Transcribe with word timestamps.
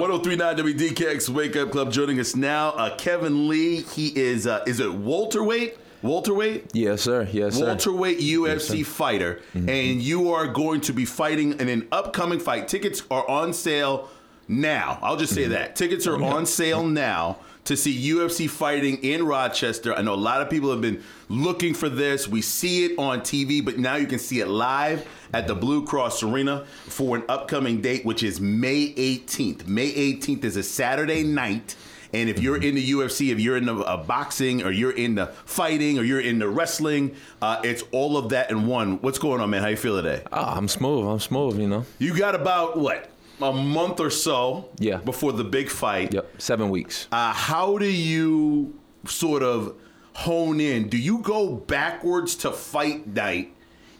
1039 0.00 0.56
WDKX 0.56 1.28
Wake 1.30 1.56
Up 1.56 1.70
Club 1.70 1.90
joining 1.92 2.20
us 2.20 2.36
now. 2.36 2.70
Uh, 2.70 2.94
Kevin 2.96 3.48
Lee, 3.48 3.80
he 3.82 4.08
is, 4.08 4.46
uh, 4.46 4.62
is 4.66 4.80
it 4.80 4.92
welterweight? 4.92 5.78
Welterweight? 6.02 6.70
Yes, 6.74 7.02
sir. 7.02 7.26
Yes, 7.32 7.54
sir. 7.56 7.64
Welterweight 7.66 8.18
UFC 8.20 8.84
fighter. 8.84 9.40
Mm-hmm. 9.54 9.68
And 9.68 10.02
you 10.02 10.32
are 10.32 10.46
going 10.46 10.80
to 10.82 10.92
be 10.92 11.04
fighting 11.04 11.58
in 11.58 11.68
an 11.68 11.88
upcoming 11.90 12.38
fight. 12.38 12.68
Tickets 12.68 13.02
are 13.10 13.28
on 13.28 13.52
sale 13.52 14.08
now. 14.48 14.98
I'll 15.02 15.16
just 15.16 15.34
say 15.34 15.42
Mm-hmm. 15.44 15.52
that. 15.52 15.76
Tickets 15.76 16.06
are 16.06 16.22
on 16.22 16.46
sale 16.46 16.84
now 16.86 17.38
to 17.66 17.76
see 17.76 18.10
UFC 18.10 18.48
fighting 18.48 18.98
in 18.98 19.26
Rochester. 19.26 19.94
I 19.94 20.02
know 20.02 20.14
a 20.14 20.16
lot 20.16 20.40
of 20.40 20.48
people 20.48 20.70
have 20.70 20.80
been 20.80 21.02
looking 21.28 21.74
for 21.74 21.88
this. 21.88 22.28
We 22.28 22.40
see 22.40 22.84
it 22.84 22.98
on 22.98 23.20
TV, 23.20 23.64
but 23.64 23.78
now 23.78 23.96
you 23.96 24.06
can 24.06 24.18
see 24.18 24.40
it 24.40 24.48
live 24.48 25.06
at 25.32 25.46
the 25.46 25.54
Blue 25.54 25.84
Cross 25.84 26.22
Arena 26.22 26.64
for 26.86 27.16
an 27.16 27.24
upcoming 27.28 27.80
date, 27.80 28.04
which 28.04 28.22
is 28.22 28.40
May 28.40 28.92
18th. 28.94 29.66
May 29.66 29.92
18th 29.92 30.44
is 30.44 30.56
a 30.56 30.62
Saturday 30.62 31.22
night. 31.22 31.76
And 32.12 32.30
if 32.30 32.38
you're 32.38 32.62
in 32.62 32.76
the 32.76 32.90
UFC, 32.92 33.32
if 33.32 33.40
you're 33.40 33.56
in 33.56 33.66
the 33.66 33.74
uh, 33.78 33.96
boxing, 33.96 34.62
or 34.62 34.70
you're 34.70 34.92
in 34.92 35.16
the 35.16 35.26
fighting, 35.44 35.98
or 35.98 36.02
you're 36.04 36.20
in 36.20 36.38
the 36.38 36.48
wrestling, 36.48 37.16
uh, 37.42 37.60
it's 37.64 37.82
all 37.90 38.16
of 38.16 38.30
that 38.30 38.50
in 38.50 38.66
one. 38.66 39.00
What's 39.02 39.18
going 39.18 39.40
on, 39.40 39.50
man? 39.50 39.62
How 39.62 39.68
you 39.68 39.76
feel 39.76 40.00
today? 40.00 40.22
Ah, 40.32 40.56
I'm 40.56 40.68
smooth. 40.68 41.06
I'm 41.06 41.18
smooth. 41.18 41.58
You 41.58 41.66
know. 41.66 41.84
You 41.98 42.16
got 42.16 42.36
about 42.36 42.78
what 42.78 43.10
a 43.40 43.52
month 43.52 44.00
or 44.00 44.10
so, 44.10 44.68
Yeah. 44.78 44.96
before 44.98 45.32
the 45.32 45.44
big 45.44 45.68
fight. 45.68 46.12
Yep. 46.14 46.30
Seven 46.38 46.70
weeks. 46.70 47.06
Uh, 47.12 47.32
how 47.32 47.78
do 47.78 47.86
you 47.90 48.74
sort 49.06 49.42
of 49.42 49.74
hone 50.14 50.60
in? 50.60 50.88
Do 50.88 50.96
you 50.96 51.18
go 51.18 51.48
backwards 51.54 52.34
to 52.36 52.50
fight 52.52 53.06
night 53.06 53.52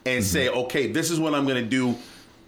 and 0.07 0.25
say, 0.25 0.49
okay, 0.49 0.91
this 0.91 1.11
is 1.11 1.19
what 1.21 1.35
I'm 1.35 1.45
going 1.45 1.63
to 1.63 1.69
do 1.69 1.97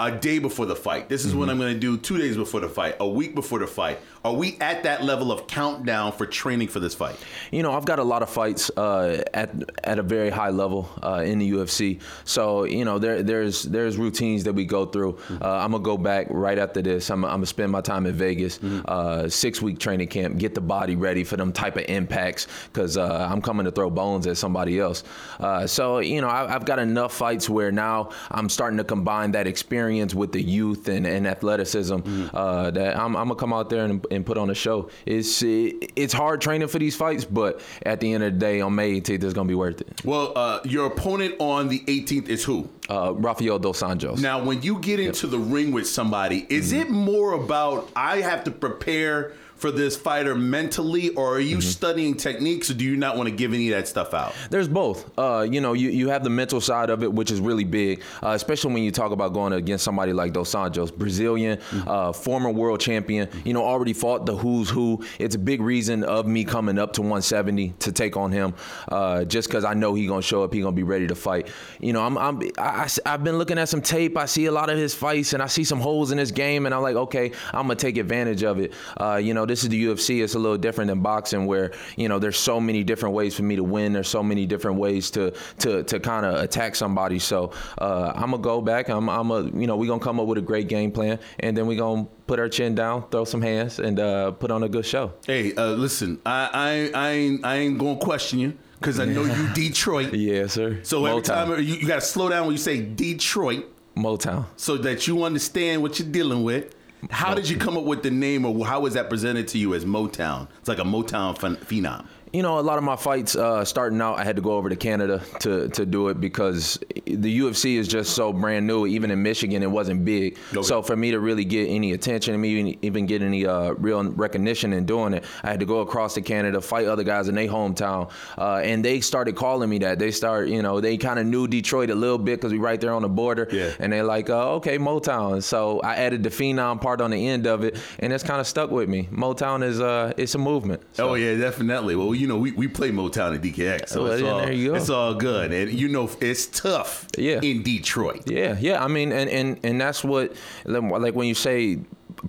a 0.00 0.12
day 0.12 0.38
before 0.38 0.64
the 0.64 0.76
fight. 0.76 1.08
This 1.08 1.24
is 1.24 1.34
what 1.34 1.48
I'm 1.48 1.58
going 1.58 1.74
to 1.74 1.78
do 1.80 1.96
two 1.96 2.18
days 2.18 2.36
before 2.36 2.60
the 2.60 2.68
fight, 2.68 2.94
a 3.00 3.08
week 3.08 3.34
before 3.34 3.58
the 3.58 3.66
fight. 3.66 3.98
Are 4.24 4.32
we 4.32 4.56
at 4.60 4.82
that 4.82 5.04
level 5.04 5.30
of 5.30 5.46
countdown 5.46 6.12
for 6.12 6.26
training 6.26 6.68
for 6.68 6.80
this 6.80 6.94
fight? 6.94 7.16
You 7.50 7.62
know, 7.62 7.72
I've 7.72 7.84
got 7.84 7.98
a 7.98 8.04
lot 8.04 8.22
of 8.22 8.30
fights 8.30 8.70
uh, 8.76 9.22
at 9.32 9.50
at 9.84 9.98
a 9.98 10.02
very 10.02 10.30
high 10.30 10.50
level 10.50 10.88
uh, 11.02 11.22
in 11.24 11.38
the 11.38 11.50
UFC. 11.52 12.00
So 12.24 12.64
you 12.64 12.84
know, 12.84 12.98
there 12.98 13.22
there's 13.22 13.62
there's 13.62 13.96
routines 13.96 14.44
that 14.44 14.52
we 14.54 14.64
go 14.64 14.86
through. 14.86 15.18
Uh, 15.30 15.48
I'm 15.48 15.72
gonna 15.72 15.84
go 15.84 15.96
back 15.96 16.26
right 16.30 16.58
after 16.58 16.82
this. 16.82 17.10
I'm, 17.10 17.24
I'm 17.24 17.30
gonna 17.30 17.46
spend 17.46 17.70
my 17.72 17.80
time 17.80 18.06
in 18.06 18.14
Vegas, 18.14 18.62
uh, 18.62 19.28
six 19.28 19.62
week 19.62 19.78
training 19.78 20.08
camp, 20.08 20.38
get 20.38 20.54
the 20.54 20.60
body 20.60 20.96
ready 20.96 21.24
for 21.24 21.36
them 21.36 21.52
type 21.52 21.76
of 21.76 21.84
impacts 21.88 22.48
because 22.72 22.96
uh, 22.96 23.28
I'm 23.30 23.40
coming 23.40 23.64
to 23.66 23.70
throw 23.70 23.88
bones 23.90 24.26
at 24.26 24.36
somebody 24.36 24.80
else. 24.80 25.04
Uh, 25.38 25.66
so 25.66 25.98
you 26.00 26.20
know, 26.20 26.28
I, 26.28 26.54
I've 26.54 26.64
got 26.64 26.78
enough 26.78 27.14
fights 27.14 27.48
where 27.48 27.70
now 27.70 28.10
I'm 28.30 28.48
starting 28.48 28.78
to 28.78 28.84
combine 28.84 29.32
that 29.32 29.46
experience 29.46 30.14
with 30.14 30.32
the 30.32 30.42
youth 30.42 30.88
and, 30.88 31.06
and 31.06 31.26
athleticism. 31.26 31.98
Uh, 32.34 32.70
that 32.72 32.96
I'm, 32.98 33.16
I'm 33.16 33.28
gonna 33.28 33.36
come 33.36 33.52
out 33.52 33.70
there 33.70 33.84
and, 33.84 34.04
and 34.10 34.24
put 34.24 34.36
on 34.38 34.50
a 34.50 34.54
show. 34.54 34.90
It's 35.06 35.42
it's 35.42 36.12
hard 36.12 36.40
training 36.40 36.68
for 36.68 36.78
these 36.78 36.96
fights, 36.96 37.24
but 37.24 37.60
at 37.84 38.00
the 38.00 38.12
end 38.12 38.24
of 38.24 38.32
the 38.34 38.38
day, 38.38 38.60
on 38.60 38.74
May 38.74 39.00
18th, 39.00 39.22
it's 39.24 39.34
gonna 39.34 39.48
be 39.48 39.54
worth 39.54 39.80
it. 39.80 40.00
Well, 40.04 40.32
uh, 40.36 40.60
your 40.64 40.86
opponent 40.86 41.34
on 41.38 41.68
the 41.68 41.80
18th 41.80 42.28
is 42.28 42.44
who? 42.44 42.68
Uh, 42.88 43.12
Rafael 43.14 43.58
dos 43.58 43.82
Anjos. 43.82 44.20
Now, 44.20 44.42
when 44.42 44.62
you 44.62 44.78
get 44.80 44.98
into 45.00 45.26
the 45.26 45.38
ring 45.38 45.72
with 45.72 45.86
somebody, 45.86 46.46
is 46.48 46.72
Mm-hmm. 46.72 46.80
it 46.82 46.90
more 46.90 47.32
about 47.32 47.90
I 47.96 48.18
have 48.20 48.44
to 48.44 48.50
prepare 48.50 49.32
for 49.58 49.70
this 49.70 49.96
fighter 49.96 50.34
mentally, 50.34 51.10
or 51.10 51.34
are 51.36 51.40
you 51.40 51.58
Mm-hmm. 51.58 51.68
studying 51.68 52.14
techniques, 52.14 52.70
or 52.70 52.74
do 52.74 52.84
you 52.84 52.96
not 52.96 53.16
want 53.16 53.28
to 53.28 53.34
give 53.34 53.52
any 53.52 53.70
of 53.72 53.76
that 53.76 53.88
stuff 53.88 54.14
out? 54.14 54.32
There's 54.50 54.68
both. 54.68 55.10
Uh, 55.18 55.46
you 55.50 55.60
know, 55.60 55.72
you, 55.72 55.90
you 55.90 56.08
have 56.08 56.22
the 56.22 56.30
mental 56.30 56.60
side 56.60 56.88
of 56.90 57.02
it, 57.02 57.12
which 57.12 57.30
is 57.32 57.40
really 57.40 57.64
big, 57.64 58.02
uh, 58.22 58.28
especially 58.30 58.72
when 58.74 58.82
you 58.84 58.92
talk 58.92 59.10
about 59.10 59.32
going 59.32 59.52
against 59.52 59.84
somebody 59.84 60.12
like 60.12 60.32
Dos 60.32 60.54
Anjos, 60.54 60.94
Brazilian, 60.96 61.58
uh, 61.86 62.12
former 62.12 62.50
world 62.50 62.80
champion. 62.80 63.28
You 63.44 63.54
know, 63.54 63.64
already 63.64 63.92
fought 63.92 64.24
the 64.26 64.36
who's 64.36 64.70
who. 64.70 65.04
It's 65.18 65.34
a 65.34 65.38
big 65.38 65.60
reason 65.60 66.04
of 66.04 66.26
me 66.26 66.44
coming 66.44 66.78
up 66.78 66.92
to 66.94 67.00
170 67.02 67.70
to 67.80 67.90
take 67.92 68.16
on 68.16 68.30
him, 68.30 68.54
uh, 68.88 69.24
just 69.24 69.48
because 69.48 69.64
I 69.64 69.74
know 69.74 69.94
he 69.94 70.06
gonna 70.06 70.22
show 70.22 70.44
up, 70.44 70.54
he 70.54 70.60
gonna 70.60 70.72
be 70.76 70.84
ready 70.84 71.08
to 71.08 71.14
fight. 71.16 71.48
You 71.80 71.92
know, 71.92 72.02
I'm, 72.04 72.16
I'm 72.16 72.40
I, 72.56 72.88
I, 73.04 73.10
have 73.10 73.24
been 73.24 73.38
looking 73.38 73.58
at 73.58 73.68
some 73.68 73.82
tape. 73.82 74.16
I 74.16 74.26
see 74.26 74.46
a 74.46 74.52
lot 74.52 74.70
of 74.70 74.78
his 74.78 74.94
fights, 74.94 75.32
and 75.32 75.42
I 75.42 75.46
see 75.46 75.64
some 75.64 75.80
holes 75.80 76.12
in 76.12 76.18
his 76.18 76.30
game, 76.30 76.66
and 76.66 76.74
I'm 76.74 76.82
like, 76.82 76.96
okay, 76.96 77.32
I'm 77.52 77.62
gonna 77.66 77.74
take 77.74 77.96
advantage 77.98 78.44
of 78.44 78.60
it. 78.60 78.72
Uh, 79.00 79.16
you 79.16 79.34
know, 79.34 79.46
this 79.48 79.62
is 79.62 79.70
the 79.70 79.84
UFC. 79.86 80.22
It's 80.22 80.34
a 80.34 80.38
little 80.38 80.58
different 80.58 80.88
than 80.88 81.00
boxing, 81.00 81.46
where 81.46 81.72
you 81.96 82.08
know 82.08 82.18
there's 82.18 82.38
so 82.38 82.60
many 82.60 82.84
different 82.84 83.14
ways 83.14 83.34
for 83.34 83.42
me 83.42 83.56
to 83.56 83.64
win. 83.64 83.92
There's 83.92 84.08
so 84.08 84.22
many 84.22 84.46
different 84.46 84.78
ways 84.78 85.10
to 85.12 85.32
to 85.60 85.82
to 85.84 86.00
kind 86.00 86.26
of 86.26 86.36
attack 86.42 86.76
somebody. 86.76 87.18
So 87.18 87.52
uh, 87.78 88.12
I'm 88.14 88.30
gonna 88.30 88.38
go 88.42 88.60
back. 88.60 88.88
I'm 88.88 89.08
I'm 89.08 89.30
a 89.30 89.42
you 89.44 89.66
know 89.66 89.76
we 89.76 89.86
gonna 89.86 90.00
come 90.00 90.20
up 90.20 90.26
with 90.26 90.38
a 90.38 90.42
great 90.42 90.68
game 90.68 90.92
plan, 90.92 91.18
and 91.40 91.56
then 91.56 91.66
we 91.66 91.76
gonna 91.76 92.06
put 92.26 92.38
our 92.38 92.48
chin 92.48 92.74
down, 92.74 93.08
throw 93.10 93.24
some 93.24 93.42
hands, 93.42 93.78
and 93.78 93.98
uh, 93.98 94.30
put 94.32 94.50
on 94.50 94.62
a 94.62 94.68
good 94.68 94.86
show. 94.86 95.12
Hey, 95.26 95.54
uh, 95.54 95.70
listen, 95.72 96.20
I, 96.26 96.90
I, 96.94 97.06
I, 97.06 97.10
ain't, 97.12 97.44
I 97.44 97.56
ain't 97.56 97.78
gonna 97.78 97.96
question 97.96 98.38
you 98.38 98.52
because 98.78 99.00
I 99.00 99.06
know 99.06 99.24
you 99.24 99.48
Detroit. 99.54 100.12
Yeah, 100.14 100.46
sir. 100.46 100.80
So 100.82 101.04
every 101.06 101.22
Motown. 101.22 101.24
time 101.24 101.50
you, 101.58 101.74
you 101.74 101.86
got 101.88 101.96
to 101.96 102.06
slow 102.06 102.28
down 102.28 102.46
when 102.46 102.52
you 102.52 102.58
say 102.58 102.80
Detroit, 102.82 103.64
Motown. 103.96 104.46
so 104.56 104.76
that 104.76 105.06
you 105.06 105.24
understand 105.24 105.82
what 105.82 105.98
you're 105.98 106.08
dealing 106.08 106.44
with. 106.44 106.74
How 107.10 107.34
did 107.34 107.48
you 107.48 107.56
come 107.56 107.76
up 107.76 107.84
with 107.84 108.02
the 108.02 108.10
name, 108.10 108.44
or 108.44 108.66
how 108.66 108.80
was 108.80 108.94
that 108.94 109.08
presented 109.08 109.48
to 109.48 109.58
you 109.58 109.74
as 109.74 109.84
Motown? 109.84 110.48
It's 110.58 110.68
like 110.68 110.78
a 110.78 110.84
Motown 110.84 111.38
phen- 111.38 111.56
phenom. 111.58 112.06
You 112.32 112.42
know, 112.42 112.58
a 112.58 112.60
lot 112.60 112.76
of 112.76 112.84
my 112.84 112.96
fights 112.96 113.36
uh, 113.36 113.64
starting 113.64 114.00
out, 114.02 114.18
I 114.18 114.24
had 114.24 114.36
to 114.36 114.42
go 114.42 114.52
over 114.52 114.68
to 114.68 114.76
Canada 114.76 115.22
to, 115.40 115.68
to 115.70 115.86
do 115.86 116.08
it 116.08 116.20
because 116.20 116.78
the 117.06 117.40
UFC 117.40 117.76
is 117.76 117.88
just 117.88 118.14
so 118.14 118.32
brand 118.34 118.66
new. 118.66 118.86
Even 118.86 119.10
in 119.10 119.22
Michigan, 119.22 119.62
it 119.62 119.70
wasn't 119.70 120.04
big. 120.04 120.36
Okay. 120.52 120.62
So 120.62 120.82
for 120.82 120.94
me 120.94 121.10
to 121.12 121.20
really 121.20 121.44
get 121.46 121.68
any 121.68 121.92
attention, 121.92 122.34
and 122.34 122.42
me 122.42 122.76
even, 122.82 123.06
get 123.06 123.22
any 123.22 123.46
uh, 123.46 123.70
real 123.72 124.04
recognition 124.12 124.74
in 124.74 124.84
doing 124.84 125.14
it, 125.14 125.24
I 125.42 125.48
had 125.50 125.60
to 125.60 125.66
go 125.66 125.80
across 125.80 126.14
to 126.14 126.20
Canada, 126.20 126.60
fight 126.60 126.86
other 126.86 127.02
guys 127.02 127.28
in 127.28 127.34
their 127.34 127.48
hometown, 127.48 128.10
uh, 128.36 128.56
and 128.62 128.84
they 128.84 129.00
started 129.00 129.34
calling 129.34 129.70
me 129.70 129.78
that. 129.78 129.98
They 129.98 130.10
start, 130.10 130.48
you 130.48 130.60
know, 130.60 130.80
they 130.80 130.98
kind 130.98 131.18
of 131.18 131.24
knew 131.26 131.48
Detroit 131.48 131.88
a 131.88 131.94
little 131.94 132.18
bit 132.18 132.36
because 132.40 132.52
we 132.52 132.58
right 132.58 132.80
there 132.80 132.92
on 132.92 133.02
the 133.02 133.08
border, 133.08 133.48
Yeah. 133.50 133.72
and 133.78 133.92
they're 133.92 134.04
like, 134.04 134.28
uh, 134.28 134.54
okay, 134.56 134.76
Motown. 134.78 135.42
So 135.42 135.80
I 135.80 135.94
added 135.96 136.22
the 136.22 136.30
phenom 136.30 136.80
part 136.80 137.00
on 137.00 137.10
the 137.10 137.26
end 137.26 137.46
of 137.46 137.64
it, 137.64 137.78
and 138.00 138.12
it's 138.12 138.24
kind 138.24 138.40
of 138.40 138.46
stuck 138.46 138.70
with 138.70 138.88
me. 138.88 139.08
Motown 139.12 139.62
is 139.62 139.80
uh, 139.80 140.12
it's 140.18 140.34
a 140.34 140.38
movement. 140.38 140.82
So- 140.92 141.08
Oh 141.10 141.14
yeah, 141.14 141.34
definitely. 141.36 141.96
Well, 141.96 142.14
you 142.18 142.26
know, 142.26 142.38
we, 142.38 142.52
we 142.52 142.68
play 142.68 142.90
Motown 142.90 143.34
at 143.34 143.42
DKX, 143.42 143.88
so 143.88 144.04
Well, 144.04 144.12
it's 144.12 144.22
all 144.22 144.40
go. 144.46 144.74
it's 144.74 144.90
all 144.90 145.14
good, 145.14 145.52
and 145.52 145.72
you 145.72 145.88
know 145.88 146.10
it's 146.20 146.46
tough. 146.46 147.06
Yeah. 147.16 147.40
in 147.42 147.62
Detroit. 147.62 148.22
Yeah, 148.30 148.56
yeah. 148.60 148.84
I 148.84 148.88
mean, 148.88 149.12
and 149.12 149.30
and 149.30 149.58
and 149.62 149.80
that's 149.80 150.02
what 150.04 150.34
like 150.64 151.14
when 151.14 151.28
you 151.28 151.34
say 151.34 151.78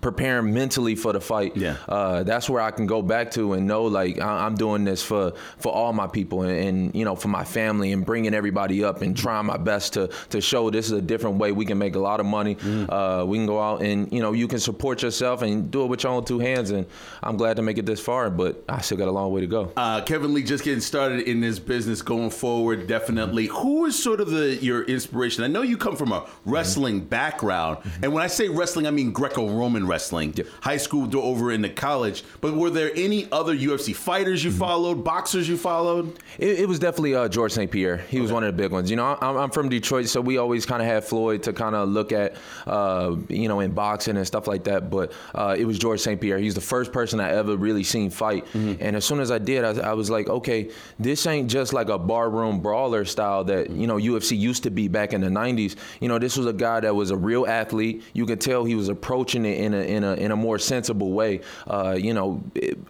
preparing 0.02 0.54
mentally 0.54 0.96
for 0.96 1.14
the 1.14 1.22
fight. 1.22 1.56
Yeah. 1.58 1.76
uh, 1.88 2.24
that's 2.24 2.50
where 2.50 2.62
I 2.62 2.72
can 2.72 2.86
go 2.86 3.02
back 3.02 3.32
to 3.32 3.54
and 3.54 3.68
know 3.68 3.84
like 3.86 4.20
I- 4.20 4.46
I'm 4.46 4.56
doing 4.56 4.84
this 4.86 5.04
for 5.04 5.34
for 5.58 5.72
all 5.74 5.94
my 5.94 6.08
people 6.08 6.44
and, 6.44 6.52
and 6.68 6.96
you 6.96 7.06
know 7.06 7.16
for 7.16 7.28
my 7.30 7.44
family 7.44 7.92
and 7.92 8.06
bringing 8.06 8.34
everybody 8.34 8.84
up 8.84 9.02
and 9.02 9.16
trying 9.18 9.46
my 9.46 9.58
best 9.58 9.94
to 9.94 10.10
to 10.30 10.42
show 10.42 10.70
this 10.70 10.86
is 10.88 10.92
a 10.94 11.02
different 11.02 11.38
way 11.38 11.52
we 11.52 11.66
can 11.66 11.78
make 11.78 11.96
a 11.96 12.00
lot 12.00 12.20
of 12.20 12.26
money. 12.26 12.58
Uh, 12.90 13.24
we 13.28 13.38
can 13.38 13.46
go 13.46 13.60
out 13.62 13.82
and 13.82 14.12
you 14.14 14.22
know 14.22 14.34
you 14.34 14.48
can 14.48 14.60
support 14.60 15.02
yourself 15.02 15.42
and 15.42 15.72
do 15.72 15.84
it 15.84 15.88
with 15.88 16.04
your 16.04 16.12
own 16.14 16.24
two 16.26 16.40
hands. 16.40 16.72
And 16.72 16.86
I'm 17.24 17.38
glad 17.38 17.56
to 17.58 17.62
make 17.62 17.78
it 17.78 17.86
this 17.86 18.00
far, 18.00 18.30
but 18.30 18.64
I 18.70 18.82
still 18.82 18.98
got 18.98 19.08
a 19.08 19.12
long 19.12 19.32
way 19.32 19.42
to 19.42 19.48
go. 19.48 19.72
Uh, 19.76 20.02
Kevin 20.02 20.34
Lee 20.34 20.44
just 20.44 20.64
getting 20.64 20.82
started 20.82 21.22
in 21.28 21.42
this 21.42 21.60
business 21.60 22.02
going 22.02 22.30
forward, 22.30 22.88
definitely. 22.88 23.48
Who 23.48 23.86
is 23.86 24.02
sort 24.02 24.22
of 24.22 24.30
the 24.30 24.56
your 24.56 24.84
inspiration? 24.84 25.44
I 25.44 25.48
know 25.48 25.62
you 25.62 25.78
come 25.78 25.96
from 25.96 26.12
a 26.12 26.26
wrestling 26.46 27.02
background, 27.02 27.80
and 28.02 28.14
when 28.14 28.24
I 28.24 28.28
say 28.28 28.48
wrestling, 28.50 28.88
I 28.88 28.92
mean 28.92 29.12
Greco-Roman 29.12 29.79
wrestling. 29.88 30.34
Yep. 30.36 30.48
High 30.62 30.78
school 30.78 31.08
to 31.10 31.22
over 31.22 31.52
into 31.52 31.70
college. 31.70 32.24
But 32.42 32.54
were 32.54 32.70
there 32.70 32.92
any 32.96 33.32
other 33.32 33.56
UFC 33.56 33.96
fighters 33.96 34.44
you 34.44 34.52
followed, 34.52 35.04
boxers 35.04 35.48
you 35.48 35.58
followed? 35.58 36.18
It, 36.38 36.62
it 36.62 36.68
was 36.68 36.80
definitely 36.80 37.16
uh, 37.16 37.28
George 37.28 37.52
St. 37.52 37.70
Pierre. 37.70 37.98
He 37.98 38.20
was 38.20 38.32
one 38.32 38.44
of 38.44 38.56
the 38.56 38.62
big 38.62 38.72
ones. 38.72 38.90
You 38.90 38.96
know, 38.96 39.18
I'm, 39.22 39.38
I'm 39.38 39.50
from 39.52 39.70
Detroit, 39.70 40.08
so 40.08 40.22
we 40.22 40.38
always 40.38 40.66
kind 40.66 40.82
of 40.82 40.88
had 40.88 41.04
Floyd 41.04 41.44
to 41.44 41.54
kind 41.54 41.76
of 41.76 41.90
look 41.90 42.12
at, 42.12 42.36
uh, 42.68 43.16
you 43.28 43.48
know, 43.48 43.60
in 43.60 43.72
boxing 43.72 44.18
and 44.18 44.26
stuff 44.26 44.48
like 44.48 44.64
that. 44.66 44.90
But 44.90 45.12
uh, 45.36 45.56
it 45.58 45.66
was 45.66 45.78
George 45.80 46.00
St. 46.00 46.20
Pierre. 46.20 46.40
He's 46.40 46.56
the 46.56 46.62
first 46.62 46.92
person 46.92 47.20
I 47.20 47.32
ever 47.32 47.56
really 47.56 47.84
seen 47.84 48.10
fight. 48.10 48.46
And 48.54 48.96
as 48.96 49.06
soon 49.06 49.20
as 49.20 49.32
I 49.32 49.38
did, 49.38 49.64
I, 49.64 49.90
I 49.90 49.94
was 49.94 50.10
like, 50.10 50.28
okay, 50.30 50.70
this 50.98 51.26
ain't 51.26 51.50
just 51.50 51.74
like 51.74 51.90
a 51.90 51.98
barroom 51.98 52.60
brawler 52.62 53.06
style 53.06 53.44
that 53.46 53.70
you 53.70 53.88
know 53.88 53.96
UFC 53.98 54.38
used 54.38 54.64
to 54.64 54.70
be 54.70 54.88
back 54.88 55.14
in 55.14 55.22
the 55.22 55.28
'90s. 55.28 55.76
You 56.00 56.08
know, 56.08 56.20
this 56.20 56.38
was 56.38 56.46
a 56.46 56.54
guy 56.54 56.80
that 56.82 56.96
was 56.96 57.12
a 57.12 57.18
real 57.18 57.46
athlete. 57.48 58.04
You 58.14 58.26
could 58.26 58.42
tell 58.42 58.66
he 58.66 58.76
was 58.76 58.90
approaching 58.90 59.46
it 59.46 59.60
in 59.74 59.82
a 59.82 59.84
in 59.84 60.04
a 60.04 60.14
in 60.16 60.32
a 60.32 60.36
more 60.36 60.60
sensible 60.60 61.12
way. 61.12 61.42
Uh, 61.68 61.98
you 62.00 62.14
know, 62.14 62.44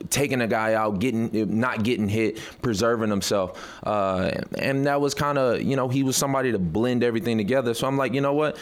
taking 0.09 0.41
a 0.41 0.47
guy 0.47 0.73
out, 0.73 0.99
getting 0.99 1.59
not 1.59 1.83
getting 1.83 2.09
hit, 2.09 2.39
preserving 2.61 3.09
himself, 3.09 3.79
uh, 3.85 4.31
and 4.57 4.85
that 4.85 4.99
was 5.01 5.13
kind 5.13 5.37
of 5.37 5.61
you 5.61 5.75
know 5.75 5.87
he 5.87 6.03
was 6.03 6.15
somebody 6.15 6.51
to 6.51 6.59
blend 6.59 7.03
everything 7.03 7.37
together. 7.37 7.73
So 7.73 7.87
I'm 7.87 7.97
like, 7.97 8.13
you 8.13 8.21
know 8.21 8.33
what? 8.33 8.57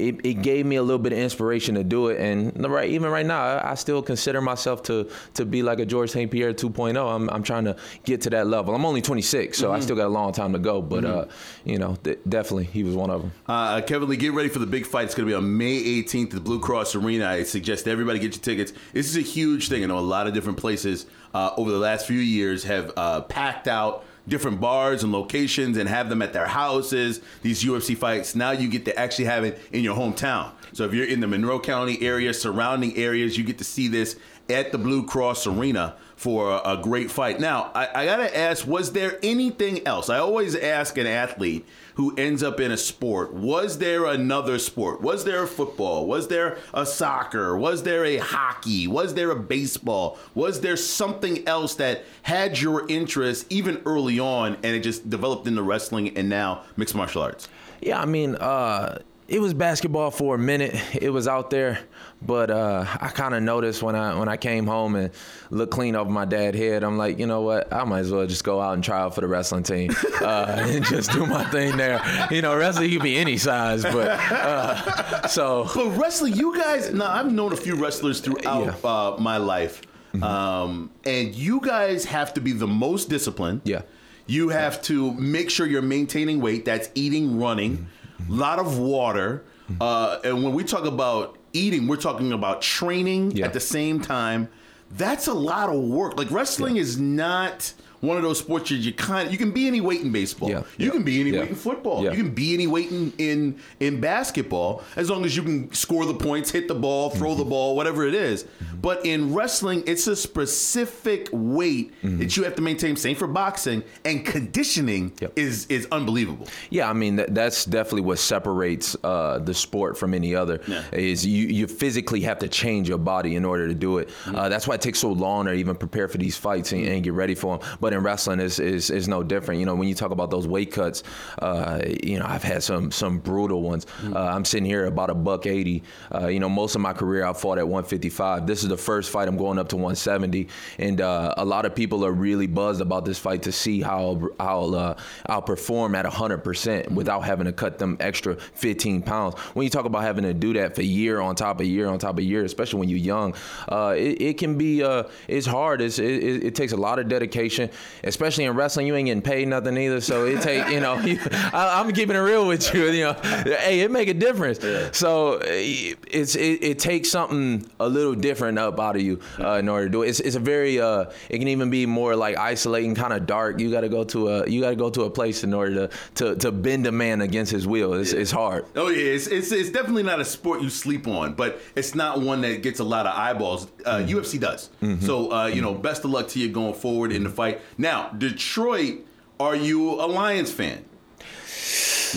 It, 0.00 0.20
it 0.24 0.34
gave 0.42 0.66
me 0.66 0.76
a 0.76 0.82
little 0.82 0.98
bit 0.98 1.12
of 1.12 1.18
inspiration 1.18 1.74
to 1.76 1.84
do 1.84 2.08
it. 2.08 2.20
And 2.20 2.66
right, 2.66 2.88
even 2.90 3.10
right 3.10 3.26
now, 3.26 3.40
I, 3.40 3.72
I 3.72 3.74
still 3.74 4.02
consider 4.02 4.40
myself 4.40 4.82
to 4.84 5.10
to 5.34 5.44
be 5.44 5.62
like 5.62 5.78
a 5.78 5.86
George 5.86 6.10
St. 6.10 6.30
Pierre 6.30 6.52
2.0. 6.52 7.14
I'm, 7.14 7.28
I'm 7.30 7.42
trying 7.42 7.64
to 7.64 7.76
get 8.04 8.22
to 8.22 8.30
that 8.30 8.46
level. 8.46 8.74
I'm 8.74 8.84
only 8.84 9.02
26, 9.02 9.56
so 9.56 9.66
mm-hmm. 9.66 9.76
I 9.76 9.80
still 9.80 9.96
got 9.96 10.06
a 10.06 10.08
long 10.08 10.32
time 10.32 10.52
to 10.52 10.58
go. 10.58 10.82
But 10.82 11.04
mm-hmm. 11.04 11.30
uh, 11.30 11.32
you 11.64 11.78
know, 11.78 11.96
th- 12.02 12.18
definitely 12.28 12.64
he 12.64 12.82
was 12.82 12.96
one 12.96 13.10
of 13.10 13.22
them. 13.22 13.32
Uh, 13.46 13.80
Kevin 13.82 14.08
Lee, 14.08 14.16
get 14.16 14.32
ready 14.32 14.48
for 14.48 14.58
the 14.58 14.66
big 14.66 14.86
fight. 14.86 15.04
It's 15.04 15.14
going 15.14 15.28
to 15.28 15.30
be 15.30 15.36
on 15.36 15.56
May 15.56 15.82
18th 15.82 16.24
at 16.24 16.30
the 16.30 16.40
Blue 16.40 16.60
Cross 16.60 16.94
Arena. 16.94 17.28
I 17.28 17.42
suggest 17.42 17.86
everybody 17.86 18.18
get 18.18 18.34
your 18.34 18.42
tickets. 18.42 18.72
This 18.92 19.08
is 19.08 19.16
a 19.16 19.20
huge 19.20 19.68
thing. 19.68 19.84
I 19.84 19.86
know 19.86 19.98
a 19.98 20.00
lot 20.00 20.26
of 20.26 20.34
different 20.34 20.58
places 20.58 21.06
uh, 21.34 21.50
over 21.56 21.70
the 21.70 21.78
last 21.78 22.06
few 22.06 22.18
years 22.18 22.64
have 22.64 22.92
uh, 22.96 23.20
packed 23.22 23.68
out 23.68 24.04
different 24.30 24.60
bars 24.60 25.02
and 25.02 25.12
locations 25.12 25.76
and 25.76 25.88
have 25.88 26.08
them 26.08 26.22
at 26.22 26.32
their 26.32 26.46
houses. 26.46 27.20
These 27.42 27.62
UFC 27.62 27.94
fights. 27.96 28.34
Now 28.34 28.52
you 28.52 28.68
get 28.68 28.86
to 28.86 28.98
actually 28.98 29.26
have 29.26 29.44
it 29.44 29.60
in 29.72 29.84
your 29.84 29.94
hometown. 29.94 30.52
So 30.72 30.84
if 30.84 30.94
you're 30.94 31.06
in 31.06 31.20
the 31.20 31.26
Monroe 31.26 31.60
County 31.60 32.00
area, 32.00 32.32
surrounding 32.32 32.96
areas, 32.96 33.36
you 33.36 33.44
get 33.44 33.58
to 33.58 33.64
see 33.64 33.88
this 33.88 34.16
at 34.50 34.72
the 34.72 34.78
Blue 34.78 35.04
Cross 35.04 35.46
Arena 35.46 35.96
for 36.16 36.50
a, 36.50 36.72
a 36.72 36.82
great 36.82 37.10
fight. 37.10 37.40
Now, 37.40 37.70
I, 37.74 38.02
I 38.02 38.04
got 38.04 38.18
to 38.18 38.36
ask, 38.36 38.66
was 38.66 38.92
there 38.92 39.18
anything 39.22 39.86
else? 39.86 40.10
I 40.10 40.18
always 40.18 40.54
ask 40.54 40.98
an 40.98 41.06
athlete 41.06 41.66
who 41.94 42.14
ends 42.16 42.42
up 42.42 42.60
in 42.60 42.70
a 42.70 42.76
sport, 42.76 43.32
was 43.32 43.78
there 43.78 44.04
another 44.04 44.58
sport? 44.58 45.00
Was 45.00 45.24
there 45.24 45.42
a 45.42 45.46
football? 45.46 46.06
Was 46.06 46.28
there 46.28 46.58
a 46.74 46.84
soccer? 46.84 47.56
Was 47.56 47.82
there 47.84 48.04
a 48.04 48.18
hockey? 48.18 48.86
Was 48.86 49.14
there 49.14 49.30
a 49.30 49.36
baseball? 49.36 50.18
Was 50.34 50.60
there 50.60 50.76
something 50.76 51.46
else 51.48 51.74
that 51.76 52.04
had 52.22 52.58
your 52.58 52.86
interest 52.88 53.46
even 53.50 53.80
early 53.86 54.18
on 54.20 54.54
and 54.56 54.76
it 54.76 54.80
just 54.80 55.08
developed 55.08 55.46
into 55.46 55.62
wrestling 55.62 56.16
and 56.16 56.28
now 56.28 56.62
mixed 56.76 56.94
martial 56.94 57.22
arts? 57.22 57.48
Yeah, 57.80 58.00
I 58.00 58.04
mean, 58.04 58.34
uh, 58.36 58.98
it 59.30 59.40
was 59.40 59.54
basketball 59.54 60.10
for 60.10 60.34
a 60.34 60.38
minute. 60.38 60.74
It 61.00 61.10
was 61.10 61.28
out 61.28 61.50
there, 61.50 61.78
but 62.20 62.50
uh, 62.50 62.84
I 63.00 63.08
kind 63.08 63.32
of 63.32 63.42
noticed 63.44 63.80
when 63.80 63.94
I 63.94 64.18
when 64.18 64.28
I 64.28 64.36
came 64.36 64.66
home 64.66 64.96
and 64.96 65.12
looked 65.50 65.72
clean 65.72 65.94
over 65.94 66.10
my 66.10 66.24
dad's 66.24 66.58
head. 66.58 66.82
I'm 66.82 66.98
like, 66.98 67.20
you 67.20 67.26
know 67.26 67.40
what? 67.40 67.72
I 67.72 67.84
might 67.84 68.00
as 68.00 68.10
well 68.10 68.26
just 68.26 68.42
go 68.42 68.60
out 68.60 68.74
and 68.74 68.82
try 68.82 68.98
out 68.98 69.14
for 69.14 69.20
the 69.20 69.28
wrestling 69.28 69.62
team 69.62 69.92
uh, 70.20 70.56
and 70.58 70.84
just 70.84 71.12
do 71.12 71.26
my 71.26 71.44
thing 71.44 71.76
there. 71.76 72.02
You 72.32 72.42
know, 72.42 72.56
wrestling 72.56 72.90
you 72.90 72.98
can 72.98 73.04
be 73.04 73.18
any 73.18 73.36
size, 73.36 73.84
but 73.84 74.08
uh, 74.08 75.28
so. 75.28 75.70
But 75.76 75.90
wrestling, 75.90 76.34
you 76.34 76.58
guys. 76.58 76.92
Now 76.92 77.12
I've 77.12 77.32
known 77.32 77.52
a 77.52 77.56
few 77.56 77.76
wrestlers 77.76 78.18
throughout 78.18 78.64
yeah. 78.66 78.74
Uh, 78.82 79.16
my 79.20 79.36
life, 79.36 79.80
mm-hmm. 80.12 80.24
um, 80.24 80.90
and 81.04 81.32
you 81.36 81.60
guys 81.60 82.04
have 82.06 82.34
to 82.34 82.40
be 82.40 82.50
the 82.50 82.66
most 82.66 83.08
disciplined. 83.08 83.60
Yeah. 83.62 83.82
You 84.26 84.48
have 84.50 84.82
to 84.82 85.12
make 85.14 85.50
sure 85.50 85.66
you're 85.66 85.82
maintaining 85.82 86.40
weight. 86.40 86.64
That's 86.64 86.88
eating, 86.94 87.38
running. 87.40 87.78
Mm-hmm 87.78 87.99
a 88.28 88.32
lot 88.32 88.58
of 88.58 88.78
water. 88.78 89.44
Uh, 89.80 90.18
and 90.24 90.42
when 90.42 90.52
we 90.52 90.64
talk 90.64 90.84
about 90.84 91.38
eating, 91.52 91.86
we're 91.86 91.96
talking 91.96 92.32
about 92.32 92.62
training 92.62 93.32
yeah. 93.32 93.46
at 93.46 93.52
the 93.52 93.60
same 93.60 94.00
time. 94.00 94.48
That's 94.90 95.28
a 95.28 95.34
lot 95.34 95.68
of 95.68 95.80
work. 95.80 96.16
Like 96.18 96.30
wrestling 96.30 96.76
yeah. 96.76 96.82
is 96.82 96.98
not 96.98 97.72
one 98.00 98.16
of 98.16 98.22
those 98.22 98.38
sports 98.38 98.70
you 98.70 98.92
kind 98.92 99.26
of, 99.26 99.32
you 99.32 99.38
can 99.38 99.50
be 99.50 99.66
any 99.66 99.80
weight 99.80 100.00
in 100.00 100.12
baseball. 100.12 100.48
Yeah. 100.48 100.62
You 100.78 100.86
yeah. 100.86 100.90
can 100.92 101.02
be 101.02 101.20
any 101.20 101.30
yeah. 101.30 101.40
weight 101.40 101.50
in 101.50 101.56
football. 101.56 102.02
You 102.02 102.10
can 102.10 102.30
be 102.30 102.54
any 102.54 102.66
weight 102.66 102.90
in, 102.90 103.12
in 103.18 103.58
in 103.78 104.00
basketball 104.00 104.82
as 104.96 105.10
long 105.10 105.24
as 105.24 105.36
you 105.36 105.42
can 105.42 105.72
score 105.72 106.06
the 106.06 106.14
points, 106.14 106.50
hit 106.50 106.68
the 106.68 106.74
ball, 106.74 107.10
throw 107.10 107.30
mm-hmm. 107.30 107.38
the 107.40 107.44
ball, 107.44 107.76
whatever 107.76 108.06
it 108.06 108.14
is. 108.14 108.44
Mm-hmm. 108.44 108.80
But 108.80 109.04
in 109.04 109.34
wrestling, 109.34 109.84
it's 109.86 110.06
a 110.06 110.16
specific 110.16 111.28
weight 111.32 111.92
mm-hmm. 112.02 112.18
that 112.18 112.36
you 112.36 112.44
have 112.44 112.54
to 112.56 112.62
maintain. 112.62 112.96
Same 112.96 113.16
for 113.16 113.26
boxing 113.26 113.82
and 114.04 114.24
conditioning 114.24 115.12
yep. 115.20 115.32
is 115.36 115.66
is 115.66 115.86
unbelievable. 115.92 116.48
Yeah, 116.70 116.88
I 116.88 116.92
mean 116.92 117.16
that, 117.16 117.34
that's 117.34 117.64
definitely 117.64 118.02
what 118.02 118.18
separates 118.18 118.96
uh, 119.04 119.38
the 119.38 119.54
sport 119.54 119.98
from 119.98 120.14
any 120.14 120.34
other. 120.34 120.60
Is 120.92 121.26
you 121.26 121.46
you 121.46 121.66
physically 121.66 122.20
have 122.22 122.38
to 122.40 122.48
change 122.48 122.88
your 122.88 122.98
body 122.98 123.36
in 123.36 123.44
order 123.44 123.68
to 123.68 123.74
do 123.74 123.98
it. 123.98 124.08
Mm-hmm. 124.08 124.36
Uh, 124.36 124.48
that's 124.48 124.66
why 124.66 124.74
it 124.74 124.80
takes 124.80 124.98
so 124.98 125.12
long 125.12 125.46
to 125.46 125.52
even 125.52 125.76
prepare 125.76 126.08
for 126.08 126.18
these 126.18 126.36
fights 126.36 126.72
and, 126.72 126.86
and 126.86 127.02
get 127.02 127.12
ready 127.12 127.34
for 127.34 127.58
them. 127.58 127.68
But 127.80 127.89
in 127.92 128.02
wrestling 128.02 128.40
is, 128.40 128.58
is 128.58 128.90
is 128.90 129.08
no 129.08 129.22
different. 129.22 129.60
You 129.60 129.66
know, 129.66 129.74
when 129.74 129.88
you 129.88 129.94
talk 129.94 130.10
about 130.10 130.30
those 130.30 130.46
weight 130.46 130.72
cuts, 130.72 131.02
uh, 131.38 131.80
you 132.02 132.18
know, 132.18 132.26
I've 132.26 132.42
had 132.42 132.62
some 132.62 132.90
some 132.90 133.18
brutal 133.18 133.62
ones. 133.62 133.86
Mm. 134.02 134.14
Uh, 134.14 134.18
I'm 134.18 134.44
sitting 134.44 134.64
here 134.64 134.86
about 134.86 135.10
a 135.10 135.14
buck 135.14 135.46
eighty. 135.46 135.82
Uh, 136.14 136.28
you 136.28 136.40
know, 136.40 136.48
most 136.48 136.74
of 136.74 136.80
my 136.80 136.92
career 136.92 137.24
I 137.24 137.32
fought 137.32 137.58
at 137.58 137.66
155. 137.66 138.46
This 138.46 138.62
is 138.62 138.68
the 138.68 138.76
first 138.76 139.10
fight 139.10 139.28
I'm 139.28 139.36
going 139.36 139.58
up 139.58 139.68
to 139.70 139.76
170, 139.76 140.48
and 140.78 141.00
uh, 141.00 141.34
a 141.36 141.44
lot 141.44 141.66
of 141.66 141.74
people 141.74 142.04
are 142.04 142.12
really 142.12 142.46
buzzed 142.46 142.80
about 142.80 143.04
this 143.04 143.18
fight 143.18 143.42
to 143.42 143.52
see 143.52 143.80
how 143.80 144.30
I'll 144.38 144.74
uh, 144.74 144.94
I'll 145.26 145.42
perform 145.42 145.94
at 145.94 146.04
100 146.04 146.38
percent 146.38 146.90
without 146.90 147.20
having 147.20 147.46
to 147.46 147.52
cut 147.52 147.78
them 147.78 147.96
extra 148.00 148.36
15 148.36 149.02
pounds. 149.02 149.38
When 149.54 149.64
you 149.64 149.70
talk 149.70 149.84
about 149.84 150.02
having 150.02 150.24
to 150.24 150.34
do 150.34 150.52
that 150.54 150.74
for 150.74 150.82
year 150.82 151.20
on 151.20 151.34
top 151.34 151.60
of 151.60 151.66
year 151.66 151.88
on 151.88 151.98
top 151.98 152.18
of 152.18 152.24
year, 152.24 152.44
especially 152.44 152.80
when 152.80 152.88
you're 152.88 152.98
young, 152.98 153.34
uh, 153.68 153.94
it, 153.96 154.20
it, 154.20 154.38
can 154.38 154.56
be 154.56 154.80
it's 155.28 155.46
hard. 155.46 155.80
It's, 155.80 155.98
it, 155.98 156.44
it 156.44 156.54
takes 156.54 156.72
a 156.72 156.76
lot 156.76 156.98
of 156.98 157.08
dedication 157.08 157.70
especially 158.04 158.44
in 158.44 158.54
wrestling, 158.54 158.86
you 158.86 158.96
ain't 158.96 159.06
getting 159.06 159.22
paid 159.22 159.48
nothing 159.48 159.76
either. 159.76 160.00
So 160.00 160.26
it 160.26 160.42
take 160.42 160.68
you 160.68 160.80
know, 160.80 160.98
you, 161.00 161.18
I, 161.32 161.80
am 161.80 161.92
keeping 161.92 162.16
it 162.16 162.20
real 162.20 162.46
with 162.46 162.72
you. 162.74 162.90
You 162.90 163.04
know, 163.04 163.12
hey, 163.12 163.80
it 163.80 163.90
make 163.90 164.08
a 164.08 164.14
difference. 164.14 164.58
Yeah. 164.62 164.90
So 164.92 165.40
it's 165.42 166.34
it, 166.34 166.62
it, 166.62 166.78
takes 166.80 167.10
something 167.10 167.70
a 167.78 167.88
little 167.88 168.14
different 168.14 168.58
up 168.58 168.80
out 168.80 168.96
of 168.96 169.02
you 169.02 169.20
uh, 169.38 169.54
in 169.54 169.68
order 169.68 169.86
to 169.86 169.92
do 169.92 170.02
it. 170.02 170.08
It's, 170.08 170.20
it's 170.20 170.36
a 170.36 170.40
very 170.40 170.80
uh, 170.80 171.06
it 171.28 171.38
can 171.38 171.48
even 171.48 171.70
be 171.70 171.86
more 171.86 172.16
like 172.16 172.36
isolating, 172.36 172.94
kind 172.94 173.12
of 173.12 173.26
dark. 173.26 173.60
You 173.60 173.70
got 173.70 173.82
to 173.82 173.88
go 173.88 174.04
to 174.04 174.28
a 174.28 174.48
you 174.48 174.60
got 174.60 174.70
to 174.70 174.76
go 174.76 174.90
to 174.90 175.02
a 175.02 175.10
place 175.10 175.44
in 175.44 175.52
order 175.52 175.88
to, 175.88 175.90
to 176.14 176.36
to 176.36 176.52
bend 176.52 176.86
a 176.86 176.92
man 176.92 177.20
against 177.20 177.52
his 177.52 177.66
will. 177.66 177.94
It's, 177.94 178.12
yeah. 178.12 178.20
it's 178.20 178.30
hard. 178.30 178.66
Oh 178.76 178.88
yeah, 178.88 179.12
it's, 179.12 179.26
it's 179.26 179.52
it's 179.52 179.70
definitely 179.70 180.02
not 180.02 180.20
a 180.20 180.24
sport 180.24 180.62
you 180.62 180.70
sleep 180.70 181.06
on, 181.06 181.34
but 181.34 181.60
it's 181.74 181.94
not 181.94 182.20
one 182.20 182.40
that 182.42 182.62
gets 182.62 182.80
a 182.80 182.84
lot 182.84 183.06
of 183.06 183.14
eyeballs. 183.16 183.66
Uh, 183.84 183.98
mm-hmm. 183.98 184.18
UFC 184.18 184.40
does. 184.40 184.70
Mm-hmm. 184.82 185.04
So 185.04 185.32
uh, 185.32 185.46
you 185.46 185.62
know, 185.62 185.74
best 185.74 186.04
of 186.04 186.10
luck 186.10 186.28
to 186.28 186.38
you 186.38 186.48
going 186.48 186.74
forward 186.74 187.12
in 187.12 187.24
the 187.24 187.30
fight. 187.30 187.60
Now, 187.78 188.10
Detroit, 188.10 189.00
are 189.38 189.56
you 189.56 189.90
a 189.92 190.06
Lions 190.06 190.52
fan? 190.52 190.84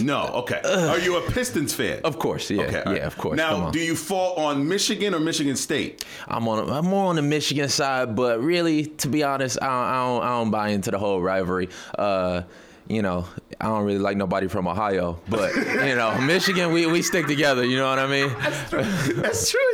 No. 0.02 0.28
Okay. 0.28 0.60
Are 0.66 1.00
you 1.00 1.18
a 1.18 1.32
Pistons 1.32 1.74
fan? 1.74 2.02
Of 2.04 2.18
course. 2.18 2.50
Yeah. 2.50 2.64
Okay, 2.64 2.84
yeah. 2.86 2.92
Right. 2.92 3.02
Of 3.04 3.18
course. 3.18 3.38
Now, 3.38 3.70
do 3.70 3.80
you 3.80 3.96
fall 3.96 4.36
on 4.36 4.68
Michigan 4.68 5.14
or 5.14 5.20
Michigan 5.20 5.56
State? 5.56 6.04
I'm 6.28 6.48
on. 6.48 6.70
I'm 6.70 6.86
more 6.86 7.06
on 7.10 7.16
the 7.16 7.22
Michigan 7.22 7.70
side, 7.70 8.16
but 8.16 8.42
really, 8.42 8.88
to 8.88 9.08
be 9.08 9.24
honest, 9.24 9.60
I 9.62 9.68
don't. 9.68 9.74
I 9.74 10.06
don't, 10.06 10.24
I 10.24 10.30
don't 10.40 10.52
buy 10.52 10.70
into 10.70 10.92
the 10.92 10.98
whole 10.98 11.22
rivalry. 11.22 11.70
Uh, 11.98 12.42
you 12.88 13.02
know, 13.02 13.26
I 13.62 13.68
don't 13.68 13.86
really 13.86 14.00
like 14.00 14.18
nobody 14.18 14.48
from 14.48 14.68
Ohio, 14.68 15.20
but 15.30 15.56
you 15.56 15.96
know, 15.96 16.20
Michigan, 16.22 16.74
we, 16.74 16.86
we 16.86 17.02
stick 17.02 17.28
together. 17.28 17.64
You 17.64 17.78
know 17.78 17.90
what 17.90 18.00
I 18.00 18.08
mean? 18.08 18.30
That's 18.40 18.70
true. 18.70 18.84
That's 19.14 19.52
true. 19.52 19.73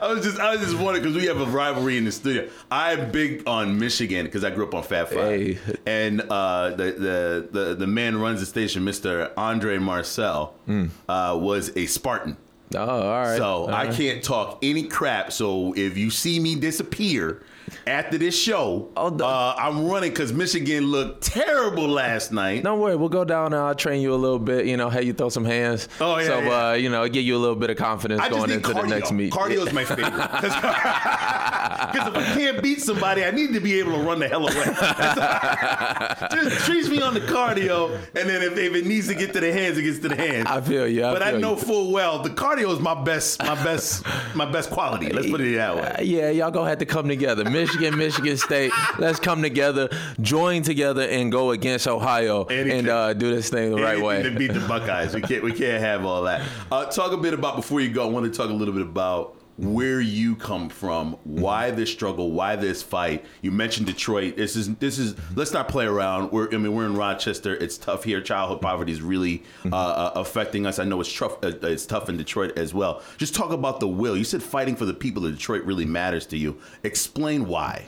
I 0.00 0.12
was 0.12 0.24
just 0.24 0.38
I 0.38 0.54
was 0.54 0.60
just 0.60 0.78
wondering 0.78 1.02
because 1.02 1.16
we 1.16 1.26
have 1.26 1.40
a 1.40 1.46
rivalry 1.46 1.96
in 1.96 2.04
the 2.04 2.12
studio. 2.12 2.48
I'm 2.70 3.10
big 3.10 3.46
on 3.46 3.78
Michigan 3.78 4.26
because 4.26 4.44
I 4.44 4.50
grew 4.50 4.66
up 4.66 4.74
on 4.74 4.82
Fab 4.82 5.08
Five, 5.08 5.16
hey. 5.16 5.58
and 5.86 6.20
uh, 6.22 6.70
the, 6.70 6.84
the 6.92 7.48
the 7.50 7.74
the 7.74 7.86
man 7.86 8.20
runs 8.20 8.40
the 8.40 8.46
station, 8.46 8.84
Mr. 8.84 9.32
Andre 9.36 9.78
Marcel, 9.78 10.54
mm. 10.68 10.90
uh, 11.08 11.36
was 11.38 11.76
a 11.76 11.86
Spartan. 11.86 12.36
Oh, 12.74 12.78
all 12.78 13.22
right. 13.22 13.36
So 13.36 13.44
all 13.44 13.74
I 13.74 13.92
can't 13.92 14.22
talk 14.22 14.58
any 14.62 14.84
crap. 14.84 15.32
So 15.32 15.72
if 15.74 15.96
you 15.96 16.10
see 16.10 16.40
me 16.40 16.54
disappear 16.56 17.42
after 17.86 18.18
this 18.18 18.38
show, 18.38 18.90
oh, 18.96 19.16
uh, 19.18 19.54
I'm 19.58 19.86
running 19.86 20.10
because 20.10 20.32
Michigan 20.32 20.84
looked 20.84 21.22
terrible 21.22 21.88
last 21.88 22.32
night. 22.32 22.62
Don't 22.62 22.80
worry, 22.80 22.96
we'll 22.96 23.08
go 23.08 23.24
down 23.24 23.46
and 23.46 23.56
I'll 23.56 23.74
train 23.74 24.00
you 24.02 24.14
a 24.14 24.16
little 24.16 24.38
bit. 24.38 24.66
You 24.66 24.76
know, 24.76 24.90
hey, 24.90 25.02
you 25.02 25.12
throw 25.12 25.28
some 25.28 25.44
hands. 25.44 25.88
Oh 26.00 26.18
yeah. 26.18 26.26
So 26.26 26.38
yeah. 26.40 26.68
Uh, 26.68 26.72
you 26.74 26.88
know, 26.88 27.06
give 27.08 27.24
you 27.24 27.36
a 27.36 27.38
little 27.38 27.56
bit 27.56 27.70
of 27.70 27.76
confidence 27.76 28.20
I 28.20 28.28
going 28.28 28.50
into 28.50 28.68
cardio. 28.68 28.82
the 28.82 28.88
next 28.88 29.12
meet. 29.12 29.32
Cardio 29.32 29.66
is 29.66 29.72
my 29.72 29.84
favorite 29.84 30.12
because 30.12 30.44
if 30.54 32.16
I 32.16 32.34
can't 32.34 32.62
beat 32.62 32.80
somebody, 32.80 33.24
I 33.24 33.30
need 33.30 33.52
to 33.54 33.60
be 33.60 33.78
able 33.78 33.92
to 33.92 34.02
run 34.02 34.18
the 34.18 34.28
hell 34.28 34.42
away. 34.42 34.54
Just 36.42 36.66
treats 36.66 36.88
me 36.88 37.00
on 37.00 37.14
the 37.14 37.20
cardio, 37.20 37.94
and 38.14 38.28
then 38.28 38.42
if, 38.42 38.56
if, 38.56 38.74
it 38.74 38.86
needs 38.86 39.08
to 39.08 39.14
get 39.14 39.32
to 39.32 39.40
the 39.40 39.52
hands, 39.52 39.78
it 39.78 39.82
gets 39.82 39.98
to 40.00 40.08
the 40.08 40.16
hands. 40.16 40.46
I 40.48 40.60
feel 40.60 40.86
you. 40.86 41.04
I 41.04 41.12
but 41.12 41.22
feel 41.22 41.36
I 41.36 41.38
know 41.38 41.56
you. 41.56 41.62
full 41.62 41.92
well 41.92 42.22
the 42.22 42.30
cardio 42.30 42.72
is 42.72 42.80
my 42.80 43.00
best, 43.02 43.40
my 43.40 43.54
best, 43.62 44.04
my 44.34 44.50
best 44.50 44.70
quality. 44.70 45.10
Let's 45.10 45.30
put 45.30 45.40
it 45.40 45.54
that 45.56 45.76
way. 45.76 45.82
Uh, 45.82 46.02
yeah, 46.02 46.30
y'all 46.30 46.50
gonna 46.50 46.68
have 46.68 46.78
to 46.78 46.86
come 46.86 47.08
together. 47.08 47.44
Michigan, 47.54 47.96
Michigan 47.96 48.36
State. 48.36 48.72
Let's 48.98 49.20
come 49.20 49.40
together, 49.40 49.88
join 50.20 50.62
together, 50.62 51.02
and 51.02 51.30
go 51.30 51.52
against 51.52 51.86
Ohio 51.86 52.44
Anything. 52.44 52.80
and 52.80 52.88
uh, 52.88 53.14
do 53.14 53.32
this 53.34 53.48
thing 53.48 53.70
the 53.70 53.76
Anything 53.76 53.84
right 53.84 54.02
way. 54.02 54.22
To 54.24 54.30
beat 54.36 54.52
the 54.52 54.60
Buckeyes, 54.66 55.14
we 55.14 55.20
can't 55.22 55.44
we 55.44 55.52
can't 55.52 55.80
have 55.80 56.04
all 56.04 56.22
that. 56.24 56.42
Uh, 56.72 56.86
talk 56.86 57.12
a 57.12 57.16
bit 57.16 57.32
about 57.32 57.54
before 57.56 57.80
you 57.80 57.90
go. 57.90 58.02
I 58.06 58.10
want 58.10 58.30
to 58.30 58.36
talk 58.36 58.50
a 58.50 58.52
little 58.52 58.74
bit 58.74 58.82
about 58.82 59.36
where 59.56 60.00
you 60.00 60.34
come 60.36 60.68
from, 60.68 61.16
why 61.24 61.70
this 61.70 61.90
struggle, 61.90 62.32
why 62.32 62.56
this 62.56 62.82
fight. 62.82 63.24
You 63.40 63.52
mentioned 63.52 63.86
Detroit. 63.86 64.36
This 64.36 64.56
is 64.56 64.74
this 64.76 64.98
is. 64.98 65.14
Let's 65.34 65.52
not 65.52 65.68
play 65.68 65.86
around. 65.86 66.32
We're 66.32 66.52
I 66.52 66.58
mean 66.58 66.74
we're 66.74 66.86
in 66.86 66.96
Rochester. 66.96 67.54
It's 67.54 67.78
tough 67.78 68.04
here. 68.04 68.20
Childhood 68.20 68.60
poverty 68.60 68.92
is 68.92 69.02
really 69.02 69.42
uh, 69.70 69.76
uh, 69.76 70.12
affecting 70.16 70.66
us. 70.66 70.78
I 70.78 70.84
know 70.84 71.00
it's 71.00 71.16
tough. 71.16 71.38
Uh, 71.42 71.52
it's 71.62 71.86
tough 71.86 72.08
in 72.08 72.16
Detroit 72.16 72.58
as 72.58 72.74
well. 72.74 73.02
Just 73.16 73.34
talk 73.34 73.50
about 73.50 73.80
the 73.80 73.88
will. 73.88 74.16
You 74.16 74.24
said 74.24 74.42
fighting 74.42 74.76
for 74.76 74.84
the 74.84 74.94
people 74.94 75.24
of 75.24 75.32
Detroit 75.32 75.62
really 75.64 75.86
matters 75.86 76.26
to 76.26 76.36
you. 76.36 76.58
Explain 76.82 77.46
why 77.46 77.86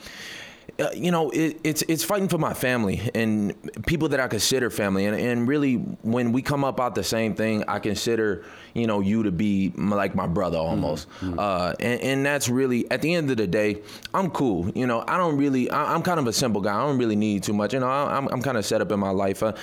uh, 0.79 0.89
you 0.93 1.11
know, 1.11 1.31
it, 1.31 1.59
it's 1.63 1.81
it's 1.83 2.03
fighting 2.03 2.27
for 2.27 2.37
my 2.37 2.53
family 2.53 3.09
and 3.15 3.53
people 3.87 4.09
that 4.09 4.19
I 4.19 4.27
consider 4.27 4.69
family, 4.69 5.05
and, 5.05 5.15
and 5.19 5.47
really 5.47 5.75
when 5.75 6.31
we 6.31 6.41
come 6.41 6.63
up 6.63 6.79
out 6.79 6.93
the 6.93 7.03
same 7.03 7.33
thing, 7.33 7.63
I 7.67 7.79
consider 7.79 8.45
you 8.75 8.85
know 8.85 8.99
you 8.99 9.23
to 9.23 9.31
be 9.31 9.73
like 9.75 10.13
my 10.13 10.27
brother 10.27 10.59
almost, 10.59 11.09
mm-hmm. 11.21 11.39
uh, 11.39 11.73
and, 11.79 12.01
and 12.01 12.25
that's 12.25 12.47
really 12.47 12.89
at 12.91 13.01
the 13.01 13.13
end 13.15 13.31
of 13.31 13.37
the 13.37 13.47
day, 13.47 13.81
I'm 14.13 14.29
cool. 14.29 14.69
You 14.75 14.85
know, 14.85 15.03
I 15.07 15.17
don't 15.17 15.37
really, 15.37 15.69
I, 15.71 15.95
am 15.95 16.03
kind 16.03 16.19
of 16.19 16.27
a 16.27 16.33
simple 16.33 16.61
guy. 16.61 16.75
I 16.75 16.85
don't 16.85 16.99
really 16.99 17.15
need 17.15 17.41
too 17.43 17.53
much. 17.53 17.73
You 17.73 17.79
know, 17.79 17.89
I, 17.89 18.15
am 18.15 18.27
I'm 18.27 18.41
kind 18.43 18.57
of 18.57 18.65
set 18.65 18.79
up 18.79 18.91
in 18.91 18.99
my 18.99 19.09
life. 19.09 19.41
Uh, 19.41 19.53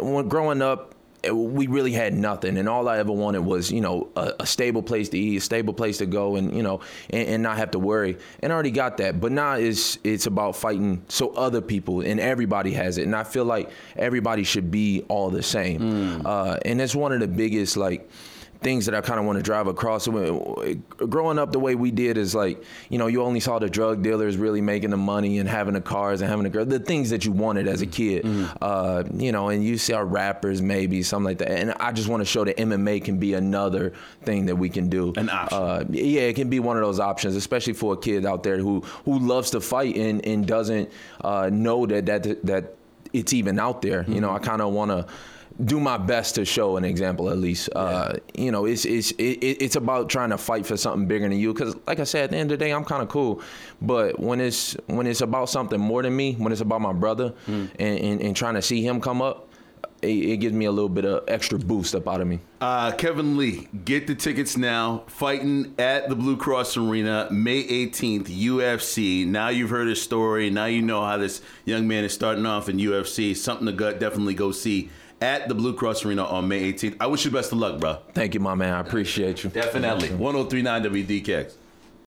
when 0.00 0.28
growing 0.28 0.62
up, 0.62 0.91
we 1.30 1.66
really 1.66 1.92
had 1.92 2.14
nothing, 2.14 2.56
and 2.56 2.68
all 2.68 2.88
I 2.88 2.98
ever 2.98 3.12
wanted 3.12 3.40
was, 3.40 3.70
you 3.70 3.80
know, 3.80 4.08
a, 4.16 4.32
a, 4.40 4.46
stable 4.46 4.82
place 4.82 5.08
to 5.10 5.18
eat, 5.18 5.36
a 5.36 5.40
stable 5.40 5.72
place 5.72 5.98
to 5.98 6.06
go, 6.06 6.36
and 6.36 6.54
you 6.56 6.62
know, 6.62 6.80
and, 7.10 7.28
and, 7.28 7.42
not 7.42 7.58
have 7.58 7.70
to 7.72 7.78
worry. 7.78 8.16
And 8.40 8.52
I 8.52 8.54
already 8.54 8.70
got 8.70 8.96
that, 8.96 9.20
but 9.20 9.30
now 9.30 9.54
it's 9.54 9.98
it's 10.02 10.26
about 10.26 10.56
fighting 10.56 11.04
so 11.08 11.30
other 11.30 11.60
people 11.60 12.00
and 12.00 12.18
everybody 12.18 12.72
has 12.72 12.98
it, 12.98 13.02
and 13.02 13.14
I 13.14 13.24
feel 13.24 13.44
like 13.44 13.70
everybody 13.96 14.42
should 14.42 14.70
be 14.70 15.04
all 15.08 15.30
the 15.30 15.42
same. 15.42 15.80
Mm. 15.80 16.26
Uh, 16.26 16.58
and 16.64 16.80
it's 16.80 16.94
one 16.94 17.12
of 17.12 17.20
the 17.20 17.28
biggest 17.28 17.76
like 17.76 18.08
things 18.62 18.86
that 18.86 18.94
I 18.94 19.00
kind 19.00 19.18
of 19.18 19.26
want 19.26 19.38
to 19.38 19.42
drive 19.42 19.66
across. 19.66 20.06
Growing 20.06 21.38
up 21.38 21.52
the 21.52 21.58
way 21.58 21.74
we 21.74 21.90
did 21.90 22.16
is 22.16 22.34
like, 22.34 22.62
you 22.88 22.98
know, 22.98 23.06
you 23.06 23.22
only 23.22 23.40
saw 23.40 23.58
the 23.58 23.68
drug 23.68 24.02
dealers 24.02 24.36
really 24.36 24.60
making 24.60 24.90
the 24.90 24.96
money 24.96 25.38
and 25.38 25.48
having 25.48 25.74
the 25.74 25.80
cars 25.80 26.20
and 26.20 26.30
having 26.30 26.44
the 26.44 26.50
girl, 26.50 26.64
the 26.64 26.78
things 26.78 27.10
that 27.10 27.24
you 27.24 27.32
wanted 27.32 27.68
as 27.68 27.82
a 27.82 27.86
kid, 27.86 28.24
mm-hmm. 28.24 28.56
uh, 28.60 29.02
you 29.14 29.32
know, 29.32 29.48
and 29.48 29.64
you 29.64 29.78
see 29.78 29.92
our 29.92 30.04
rappers 30.04 30.62
maybe 30.62 31.02
something 31.02 31.24
like 31.24 31.38
that. 31.38 31.50
And 31.50 31.72
I 31.72 31.92
just 31.92 32.08
want 32.08 32.20
to 32.20 32.24
show 32.24 32.44
that 32.44 32.56
MMA 32.56 33.04
can 33.04 33.18
be 33.18 33.34
another 33.34 33.92
thing 34.22 34.46
that 34.46 34.56
we 34.56 34.68
can 34.68 34.88
do. 34.88 35.12
An 35.16 35.28
option. 35.28 35.58
Uh, 35.58 35.84
yeah, 35.90 36.22
it 36.22 36.34
can 36.34 36.48
be 36.48 36.60
one 36.60 36.76
of 36.76 36.82
those 36.82 37.00
options, 37.00 37.36
especially 37.36 37.72
for 37.72 37.94
a 37.94 37.96
kid 37.96 38.24
out 38.24 38.42
there 38.42 38.58
who 38.58 38.80
who 39.04 39.18
loves 39.18 39.50
to 39.50 39.60
fight 39.60 39.96
and 39.96 40.24
and 40.26 40.46
doesn't 40.46 40.90
uh, 41.22 41.50
know 41.52 41.86
that 41.86 42.06
that 42.06 42.44
that 42.44 42.76
it's 43.12 43.32
even 43.32 43.58
out 43.58 43.82
there. 43.82 44.02
Mm-hmm. 44.02 44.12
You 44.12 44.20
know, 44.20 44.30
I 44.30 44.38
kind 44.38 44.62
of 44.62 44.72
want 44.72 44.90
to 44.90 45.06
do 45.64 45.80
my 45.80 45.98
best 45.98 46.34
to 46.36 46.44
show 46.44 46.76
an 46.76 46.84
example 46.84 47.30
at 47.30 47.38
least. 47.38 47.68
Yeah. 47.74 47.80
Uh, 47.80 48.16
you 48.34 48.50
know, 48.50 48.64
it's 48.64 48.84
it's 48.84 49.10
it, 49.12 49.38
it's 49.42 49.76
about 49.76 50.08
trying 50.08 50.30
to 50.30 50.38
fight 50.38 50.66
for 50.66 50.76
something 50.76 51.06
bigger 51.06 51.28
than 51.28 51.38
you. 51.38 51.52
Because, 51.52 51.76
like 51.86 52.00
I 52.00 52.04
said, 52.04 52.24
at 52.24 52.30
the 52.30 52.36
end 52.36 52.52
of 52.52 52.58
the 52.58 52.64
day, 52.64 52.72
I'm 52.72 52.84
kind 52.84 53.02
of 53.02 53.08
cool. 53.08 53.42
But 53.80 54.18
when 54.18 54.40
it's 54.40 54.74
when 54.86 55.06
it's 55.06 55.20
about 55.20 55.48
something 55.48 55.80
more 55.80 56.02
than 56.02 56.14
me, 56.16 56.34
when 56.34 56.52
it's 56.52 56.60
about 56.60 56.80
my 56.80 56.92
brother, 56.92 57.34
mm. 57.46 57.70
and, 57.78 57.98
and, 57.98 58.20
and 58.20 58.36
trying 58.36 58.54
to 58.54 58.62
see 58.62 58.86
him 58.86 59.00
come 59.00 59.20
up, 59.20 59.48
it, 60.02 60.08
it, 60.08 60.36
gives 60.38 60.54
me 60.54 60.64
a 60.64 60.72
little 60.72 60.88
bit 60.88 61.04
of 61.04 61.24
extra 61.28 61.58
boost 61.58 61.94
up 61.94 62.08
out 62.08 62.20
of 62.20 62.26
me. 62.26 62.40
Uh, 62.60 62.92
Kevin 62.92 63.36
Lee, 63.36 63.68
get 63.84 64.06
the 64.06 64.14
tickets 64.14 64.56
now. 64.56 65.04
Fighting 65.06 65.74
at 65.78 66.08
the 66.08 66.16
Blue 66.16 66.36
Cross 66.36 66.76
Arena, 66.76 67.28
May 67.30 67.62
18th, 67.62 68.24
UFC. 68.24 69.26
Now 69.26 69.48
you've 69.48 69.70
heard 69.70 69.88
his 69.88 70.02
story. 70.02 70.50
Now 70.50 70.66
you 70.66 70.82
know 70.82 71.04
how 71.04 71.18
this 71.18 71.40
young 71.64 71.86
man 71.86 72.04
is 72.04 72.12
starting 72.12 72.46
off 72.46 72.68
in 72.68 72.78
UFC. 72.78 73.36
Something 73.36 73.66
to 73.66 73.72
gut, 73.72 74.00
definitely 74.00 74.34
go 74.34 74.50
see 74.50 74.90
at 75.22 75.48
the 75.48 75.54
Blue 75.54 75.72
Cross 75.72 76.04
Arena 76.04 76.24
on 76.24 76.48
May 76.48 76.72
18th. 76.72 76.96
I 77.00 77.06
wish 77.06 77.24
you 77.24 77.30
best 77.30 77.52
of 77.52 77.58
luck, 77.58 77.80
bro. 77.80 77.98
Thank 78.12 78.34
you, 78.34 78.40
my 78.40 78.54
man. 78.54 78.74
I 78.74 78.80
appreciate 78.80 79.44
you. 79.44 79.50
Definitely. 79.50 80.10
1039 80.14 80.82
WDKX. 80.82 81.54